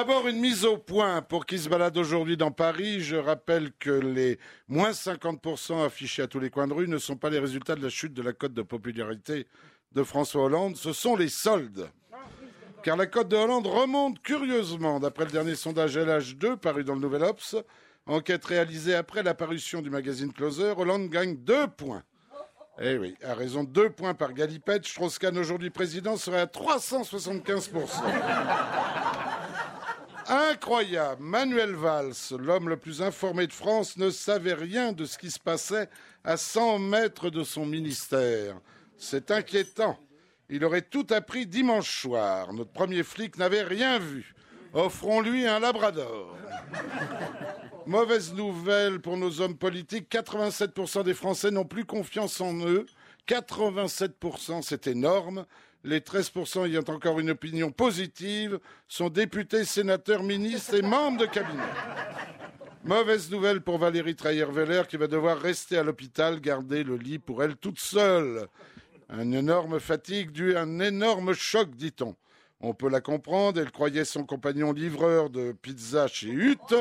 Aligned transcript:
d'abord, 0.00 0.28
une 0.28 0.40
mise 0.40 0.64
au 0.64 0.78
point 0.78 1.20
pour 1.20 1.44
qui 1.44 1.58
se 1.58 1.68
balade 1.68 1.94
aujourd'hui 1.98 2.38
dans 2.38 2.50
Paris. 2.50 3.02
Je 3.02 3.16
rappelle 3.16 3.70
que 3.78 3.90
les 3.90 4.38
moins 4.66 4.92
50% 4.92 5.84
affichés 5.84 6.22
à 6.22 6.26
tous 6.26 6.40
les 6.40 6.48
coins 6.48 6.66
de 6.66 6.72
rue 6.72 6.88
ne 6.88 6.96
sont 6.96 7.16
pas 7.16 7.28
les 7.28 7.38
résultats 7.38 7.74
de 7.74 7.82
la 7.82 7.90
chute 7.90 8.14
de 8.14 8.22
la 8.22 8.32
cote 8.32 8.54
de 8.54 8.62
popularité 8.62 9.46
de 9.92 10.02
François 10.02 10.44
Hollande, 10.44 10.76
ce 10.76 10.94
sont 10.94 11.16
les 11.16 11.28
soldes. 11.28 11.90
Car 12.82 12.96
la 12.96 13.04
cote 13.04 13.28
de 13.28 13.36
Hollande 13.36 13.66
remonte 13.66 14.22
curieusement, 14.22 15.00
d'après 15.00 15.26
le 15.26 15.32
dernier 15.32 15.54
sondage 15.54 15.98
LH2 15.98 16.56
paru 16.56 16.82
dans 16.82 16.94
le 16.94 17.00
Nouvel 17.00 17.22
Ops, 17.22 17.56
enquête 18.06 18.46
réalisée 18.46 18.94
après 18.94 19.22
l'apparition 19.22 19.82
du 19.82 19.90
magazine 19.90 20.32
Closer, 20.32 20.72
Hollande 20.78 21.10
gagne 21.10 21.36
deux 21.36 21.66
points. 21.66 22.04
Eh 22.80 22.96
oui, 22.96 23.16
à 23.22 23.34
raison 23.34 23.64
de 23.64 23.68
deux 23.68 23.90
points 23.90 24.14
par 24.14 24.32
galipette, 24.32 24.86
Strauss-Kahn, 24.86 25.36
aujourd'hui 25.36 25.68
président, 25.68 26.16
serait 26.16 26.40
à 26.40 26.46
375%. 26.46 29.29
Incroyable, 30.32 31.24
Manuel 31.24 31.74
Valls, 31.74 32.14
l'homme 32.38 32.68
le 32.68 32.76
plus 32.76 33.02
informé 33.02 33.48
de 33.48 33.52
France, 33.52 33.96
ne 33.96 34.10
savait 34.10 34.54
rien 34.54 34.92
de 34.92 35.04
ce 35.04 35.18
qui 35.18 35.28
se 35.28 35.40
passait 35.40 35.88
à 36.22 36.36
100 36.36 36.78
mètres 36.78 37.30
de 37.30 37.42
son 37.42 37.66
ministère. 37.66 38.54
C'est 38.96 39.32
inquiétant. 39.32 39.98
Il 40.48 40.64
aurait 40.64 40.82
tout 40.82 41.06
appris 41.10 41.46
dimanche 41.46 42.02
soir. 42.02 42.52
Notre 42.52 42.70
premier 42.70 43.02
flic 43.02 43.38
n'avait 43.38 43.64
rien 43.64 43.98
vu. 43.98 44.36
Offrons-lui 44.72 45.48
un 45.48 45.58
labrador. 45.58 46.36
Mauvaise 47.86 48.32
nouvelle 48.32 49.00
pour 49.00 49.16
nos 49.16 49.40
hommes 49.40 49.56
politiques, 49.56 50.12
87% 50.12 51.02
des 51.02 51.14
Français 51.14 51.50
n'ont 51.50 51.64
plus 51.64 51.84
confiance 51.84 52.40
en 52.40 52.54
eux. 52.68 52.86
87%, 53.26 54.62
c'est 54.62 54.86
énorme. 54.86 55.44
Les 55.82 56.00
13% 56.00 56.66
ayant 56.66 56.84
encore 56.88 57.20
une 57.20 57.30
opinion 57.30 57.70
positive 57.70 58.58
sont 58.86 59.08
députés, 59.08 59.64
sénateurs, 59.64 60.22
ministres 60.22 60.74
et 60.74 60.82
membres 60.82 61.20
de 61.20 61.26
cabinet. 61.26 61.62
Mauvaise 62.84 63.30
nouvelle 63.30 63.62
pour 63.62 63.78
Valérie 63.78 64.14
Trayer-Veller 64.14 64.82
qui 64.88 64.98
va 64.98 65.06
devoir 65.06 65.38
rester 65.38 65.78
à 65.78 65.82
l'hôpital, 65.82 66.40
garder 66.40 66.84
le 66.84 66.96
lit 66.96 67.18
pour 67.18 67.42
elle 67.42 67.56
toute 67.56 67.78
seule. 67.78 68.46
Une 69.10 69.34
énorme 69.34 69.80
fatigue 69.80 70.32
due 70.32 70.54
à 70.54 70.62
un 70.62 70.80
énorme 70.80 71.32
choc, 71.32 71.70
dit-on. 71.74 72.14
On 72.60 72.74
peut 72.74 72.90
la 72.90 73.00
comprendre, 73.00 73.58
elle 73.58 73.70
croyait 73.70 74.04
son 74.04 74.24
compagnon 74.24 74.72
livreur 74.72 75.30
de 75.30 75.52
pizza 75.52 76.08
chez 76.08 76.28
Hutte. 76.28 76.74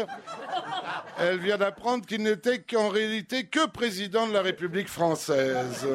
Elle 1.18 1.40
vient 1.40 1.58
d'apprendre 1.58 2.06
qu'il 2.06 2.22
n'était 2.22 2.60
qu'en 2.60 2.90
réalité 2.90 3.46
que 3.46 3.66
président 3.66 4.28
de 4.28 4.34
la 4.34 4.42
République 4.42 4.90
française. 4.90 5.88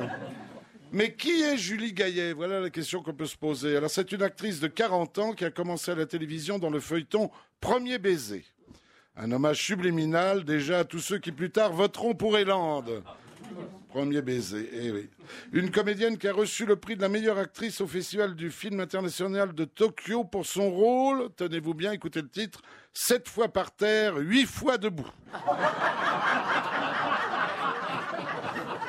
Mais 0.95 1.13
qui 1.13 1.43
est 1.43 1.57
Julie 1.57 1.93
Gaillet? 1.93 2.33
Voilà 2.35 2.61
la 2.61 2.71
question 2.71 3.03
qu'on 3.03 3.15
peut 3.15 3.27
se 3.27 3.37
poser. 3.37 3.77
Alors 3.77 3.91
c'est 3.91 4.13
une 4.13 4.23
actrice 4.23 4.61
de 4.61 4.69
40 4.69 5.19
ans 5.19 5.33
qui 5.33 5.45
a 5.45 5.51
commencé 5.51 5.91
à 5.91 5.97
la 5.97 6.07
télévision 6.07 6.61
dans 6.61 6.71
le 6.71 6.79
feuilleton 6.79 7.33
Premier 7.61 7.99
baiser. 7.99 8.45
Un 9.17 9.33
hommage 9.33 9.61
subliminal 9.61 10.45
déjà 10.45 10.79
à 10.79 10.85
tous 10.85 11.01
ceux 11.01 11.19
qui 11.19 11.33
plus 11.33 11.51
tard 11.51 11.73
voteront 11.73 12.15
pour 12.15 12.39
Hélande. 12.39 13.03
Premier 13.89 14.23
baiser, 14.23 14.71
eh 14.73 14.93
oui. 14.93 15.11
Une 15.53 15.73
comédienne 15.73 16.17
qui 16.17 16.29
a 16.29 16.33
reçu 16.33 16.65
le 16.65 16.77
prix 16.77 16.95
de 16.95 17.03
la 17.03 17.09
meilleure 17.09 17.39
actrice 17.39 17.81
au 17.81 17.89
Festival 17.89 18.37
du 18.37 18.53
film 18.53 18.79
international 18.79 19.53
de 19.53 19.65
Tokyo 19.65 20.23
pour 20.23 20.47
son 20.47 20.71
rôle, 20.71 21.29
tenez-vous 21.37 21.75
bien, 21.75 21.91
écoutez 21.91 22.23
le 22.23 22.29
titre, 22.29 22.63
sept 22.93 23.29
fois 23.29 23.49
par 23.49 23.73
terre, 23.73 24.15
huit 24.17 24.47
fois 24.47 24.79
debout. 24.79 25.11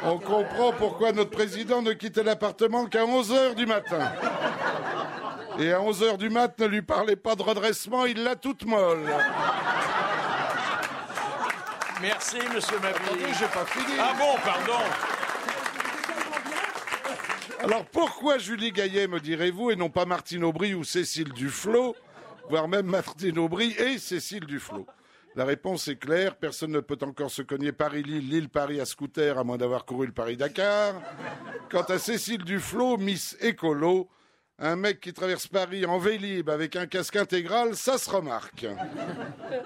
On 0.06 0.20
comprend 0.20 0.72
pourquoi 0.72 1.12
notre 1.12 1.32
président 1.32 1.82
ne 1.82 1.94
quittait 1.94 2.24
l'appartement 2.24 2.86
qu'à 2.86 3.06
11 3.06 3.32
heures 3.32 3.56
du 3.56 3.66
matin. 3.66 4.12
Et 5.58 5.72
à 5.72 5.82
11 5.82 6.04
heures 6.04 6.18
du 6.18 6.30
mat, 6.30 6.60
ne 6.60 6.66
lui 6.66 6.82
parlez 6.82 7.16
pas 7.16 7.36
de 7.36 7.42
redressement, 7.42 8.06
il 8.06 8.24
l'a 8.24 8.36
toute 8.36 8.66
molle. 8.66 9.10
Merci, 12.02 12.38
monsieur 12.54 12.78
j'ai 13.40 13.48
pas 13.48 13.66
fini. 13.66 13.98
Ah 14.00 14.14
bon, 14.18 14.36
pardon. 14.44 14.84
Alors 17.64 17.86
pourquoi 17.86 18.38
Julie 18.38 18.72
Gaillet, 18.72 19.08
me 19.08 19.20
direz-vous, 19.20 19.72
et 19.72 19.76
non 19.76 19.90
pas 19.90 20.06
Martine 20.06 20.44
Aubry 20.44 20.76
ou 20.76 20.84
Cécile 20.84 21.32
Duflot, 21.34 21.96
voire 22.50 22.68
même 22.68 22.86
Martine 22.86 23.40
Aubry 23.40 23.72
et 23.80 23.98
Cécile 23.98 24.46
Duflot? 24.46 24.86
La 25.36 25.44
réponse 25.44 25.90
est 25.90 25.98
claire, 25.98 26.38
personne 26.38 26.72
ne 26.72 26.80
peut 26.80 26.98
encore 27.02 27.30
se 27.30 27.42
cogner 27.42 27.74
Paris-Lille, 27.74 28.30
Lille-Paris 28.30 28.80
à 28.80 28.86
scooter 28.86 29.38
à 29.38 29.44
moins 29.44 29.58
d'avoir 29.58 29.84
couru 29.84 30.06
le 30.06 30.14
Paris-Dakar. 30.14 30.94
Quant 31.70 31.82
à 31.82 32.00
Cécile 32.00 32.46
Duflot, 32.46 32.98
Miss 32.98 33.36
Écolo, 33.42 34.08
un 34.60 34.78
mec 34.78 35.02
qui 35.02 35.12
traverse 35.12 35.48
Paris 35.48 35.86
en 35.86 35.98
vélib 35.98 36.50
avec 36.50 36.78
un 36.78 36.86
casque 36.86 37.18
intégral, 37.18 37.76
ça 37.76 37.98
se 37.98 38.10
remarque. 38.10 38.66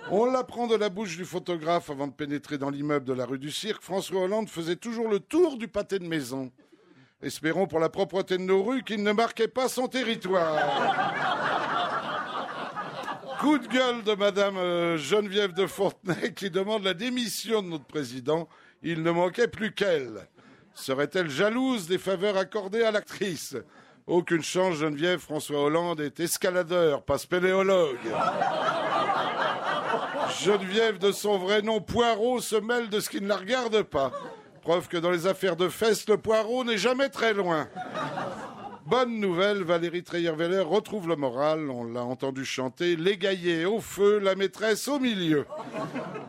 On 0.09 0.25
l'apprend 0.25 0.65
de 0.65 0.75
la 0.75 0.89
bouche 0.89 1.15
du 1.17 1.25
photographe 1.25 1.91
avant 1.91 2.07
de 2.07 2.13
pénétrer 2.13 2.57
dans 2.57 2.71
l'immeuble 2.71 3.05
de 3.05 3.13
la 3.13 3.25
rue 3.25 3.37
du 3.37 3.51
Cirque. 3.51 3.83
François 3.83 4.23
Hollande 4.23 4.49
faisait 4.49 4.75
toujours 4.75 5.07
le 5.07 5.19
tour 5.19 5.57
du 5.57 5.67
pâté 5.67 5.99
de 5.99 6.07
maison. 6.07 6.51
Espérons 7.21 7.67
pour 7.67 7.79
la 7.79 7.89
propreté 7.89 8.37
de 8.37 8.43
nos 8.43 8.63
rues 8.63 8.81
qu'il 8.83 9.03
ne 9.03 9.11
marquait 9.11 9.47
pas 9.47 9.67
son 9.67 9.87
territoire. 9.87 11.48
Coup 13.39 13.57
de 13.57 13.67
gueule 13.67 14.03
de 14.03 14.15
Madame 14.15 14.57
euh, 14.57 14.97
Geneviève 14.97 15.53
de 15.53 15.65
Fontenay 15.65 16.33
qui 16.35 16.49
demande 16.49 16.83
la 16.83 16.93
démission 16.93 17.61
de 17.61 17.69
notre 17.69 17.85
président. 17.85 18.49
Il 18.83 19.01
ne 19.01 19.11
manquait 19.11 19.47
plus 19.47 19.71
qu'elle. 19.71 20.27
Serait-elle 20.73 21.29
jalouse 21.29 21.87
des 21.87 21.97
faveurs 21.97 22.35
accordées 22.35 22.83
à 22.83 22.91
l'actrice? 22.91 23.55
Aucune 24.07 24.43
chance, 24.43 24.75
Geneviève. 24.75 25.19
François 25.19 25.63
Hollande 25.63 26.01
est 26.01 26.19
escaladeur, 26.19 27.01
pas 27.03 27.17
spéléologue. 27.17 27.97
Geneviève, 30.41 30.97
de 30.97 31.13
son 31.13 31.37
vrai 31.37 31.61
nom, 31.61 31.79
Poirot, 31.79 32.41
se 32.41 32.57
mêle 32.57 32.89
de 32.89 32.99
ce 32.99 33.09
qui 33.09 33.21
ne 33.21 33.27
la 33.27 33.37
regarde 33.37 33.83
pas. 33.83 34.11
Preuve 34.61 34.89
que 34.89 34.97
dans 34.97 35.11
les 35.11 35.27
affaires 35.27 35.55
de 35.55 35.69
fesses, 35.69 36.07
le 36.09 36.17
poireau 36.17 36.65
n'est 36.65 36.77
jamais 36.77 37.07
très 37.07 37.33
loin. 37.33 37.69
Bonne 38.85 39.19
nouvelle, 39.19 39.63
Valérie 39.63 40.03
Treyer-Veller 40.03 40.61
retrouve 40.61 41.07
le 41.07 41.15
moral. 41.15 41.69
On 41.69 41.83
l'a 41.83 42.03
entendu 42.03 42.43
chanter 42.45 42.95
Les 42.95 43.17
gaillets 43.17 43.65
au 43.65 43.81
feu, 43.81 44.19
la 44.19 44.35
maîtresse 44.35 44.87
au 44.87 44.99
milieu. 44.99 45.45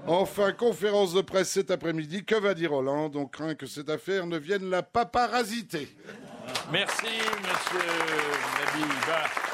Enfin, 0.06 0.52
conférence 0.52 1.14
de 1.14 1.22
presse 1.22 1.50
cet 1.50 1.70
après-midi. 1.70 2.24
Que 2.24 2.34
va 2.34 2.54
dire 2.54 2.72
Hollande? 2.72 3.16
On 3.16 3.26
craint 3.26 3.54
que 3.54 3.66
cette 3.66 3.88
affaire 3.88 4.26
ne 4.26 4.38
vienne 4.38 4.68
la 4.68 4.82
paparasiter. 4.82 5.88
Merci, 6.72 7.06
monsieur 7.06 7.86
Nabil. 8.58 9.49